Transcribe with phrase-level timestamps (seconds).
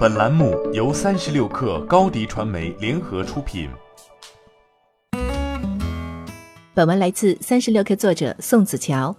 [0.00, 3.68] 本栏目由三十六氪高低传媒联合出品。
[6.72, 9.14] 本文来自三十六氪作者宋子乔。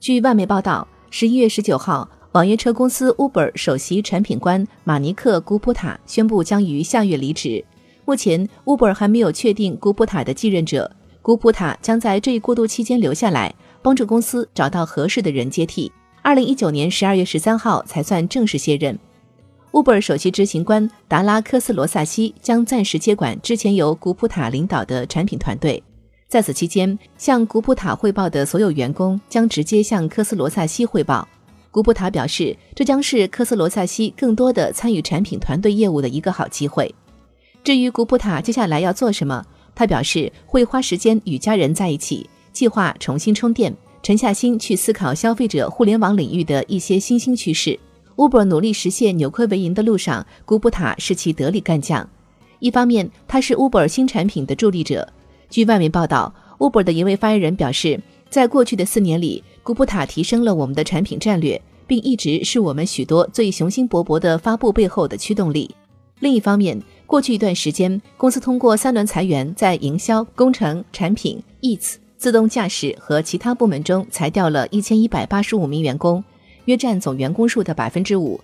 [0.00, 7.64] 据外媒报道，十一月十九号，网约车公司 Uber 首席产品官马尼克·古普塔宣布将于下月离职。
[8.04, 10.90] 目前，Uber 还没有确定古普塔的继任者，
[11.22, 15.92] 古普塔将在这一过渡期间留下来，帮助公司找到合适的人接替。
[16.22, 18.98] 二零一九年十二月十三号才算正式卸任。
[19.74, 25.82] Uber 首席执行官达拉科斯罗萨西将暂时接管之前由古普塔领导的产品团队。
[26.28, 31.26] 在此期间，向古普塔汇报的所有员工将直接向科斯罗萨西汇报。
[31.72, 36.94] 古普塔表示，这将是科斯罗萨西更多的参与产品团队业务的一个好机会。
[37.64, 39.44] 至于古普塔接下来要做什么，
[39.74, 47.76] 他表示会花时间与家人在一起，计划重新充电，沉下心去思考消费者互联网领域的一些新兴趋势。
[48.16, 52.08] Uber 努力实现扭亏为盈的路上，古普塔是其得力干将。
[52.60, 55.12] 一方面，他是 Uber 新产品的助力者。
[55.50, 65.74] 据外媒报道，Uber 的一位发言人表示，在过去的四年里，古普塔提升了我们的产品战略，并一直是我们许多最雄心勃勃的发布背后的驱动力。
[66.20, 76.22] 另一方面，过去一段时间，公司通过三轮裁员，在营销、工程、产品、Eats、自动驾驶和其他部门中裁掉了一千一百八十五名员工。
[76.66, 78.40] 约占总员工数的百分之五。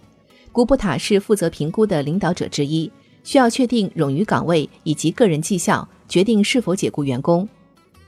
[0.53, 2.91] 古普塔是负责评估的领导者之一，
[3.23, 7.49] 需要确定冗余岗位以及个人绩效，决定是否解雇员工。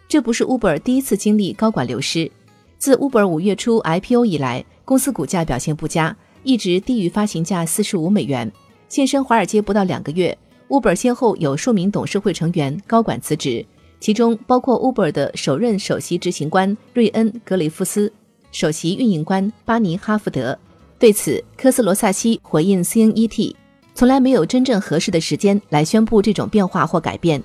[0.09, 2.31] 这不是 Uber 第一次经历高管流失。
[2.79, 8.51] 自 Uber 五月初 IPO 以来，公司股价表现不佳，一直低于发行价四十五美元。
[8.89, 10.37] 现身华尔街不到两个月
[10.69, 13.65] ，Uber 先后有数名董事会成员、高管辞职，
[14.01, 18.13] 其中包括 Uber 的首任首席执行官瑞恩·格雷夫斯。
[18.53, 20.57] 首席运营官巴尼·哈福德
[20.99, 23.55] 对此，科斯罗萨西回应 CNET：“
[23.95, 27.43] 从来没有真正合适的时间来宣布这种变化或改变。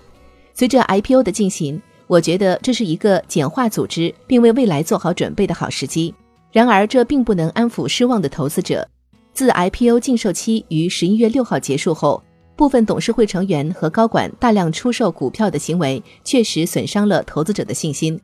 [0.54, 6.14] 随着 IPO 的进行，我觉得这是一个简化组织并为未来做好准备的好时机。
[6.52, 8.88] 然而，这并不能安抚失望的投资者。
[9.34, 12.22] 自 IPO 禁售期于十一月六号结束后，
[12.56, 18.20] 部分董事会成员和高管大量出售股票的行为，确实损伤了投资者的信心。”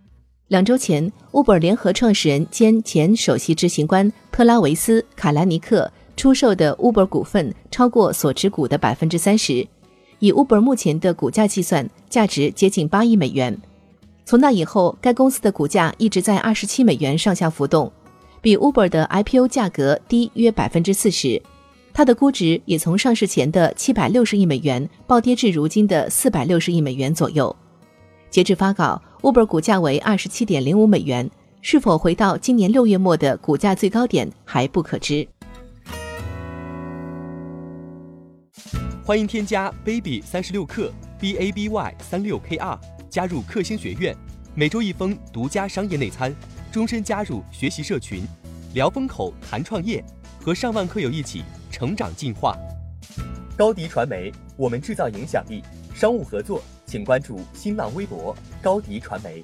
[0.53, 9.67] 两周前，Uber 联合创始人兼前首席执行官特拉维斯·卡兰尼克出售的 Uber 股份超过所持股的百分之三十，
[10.19, 13.59] 以 Uber 目前的股价计算，价值接近八亿美元。
[14.25, 17.91] 从那以后，该公司的股价一直在二十七美元上下浮动，
[18.39, 21.41] 比 Uber 的 IPO 价格低约百分之四十。
[21.91, 27.55] 它的估值也从上市前的七百六十亿美元暴跌至如今的四百六十亿美元左右。
[28.33, 28.99] 截至发稿。
[29.21, 31.29] Uber 股价为二十七点零五美元，
[31.61, 35.27] 是否回到今年六月末的股价最高点还不可知。
[39.05, 44.17] 欢迎添加 baby 三十六克 b a b y 三六 k r 加入克星学院，
[44.55, 46.35] 每周一封独家商业内参，
[46.71, 48.25] 终身加入学习社群，
[48.73, 50.03] 聊风口谈创业，
[50.41, 52.57] 和上万课友一起成长进化。
[53.55, 55.61] 高迪传媒，我们制造影响力。
[55.93, 56.59] 商务合作。
[56.93, 59.43] 请关注新浪微博高迪传媒。